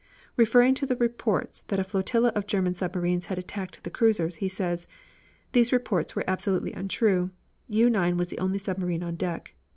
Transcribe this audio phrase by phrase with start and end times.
[0.35, 4.49] Referring to the reports that a flotilla of German submarines had attacked the cruisers, he
[4.49, 4.87] says:
[5.51, 7.29] "These reports were absolutely untrue.
[7.67, 9.53] U 9 was the only submarine on deck."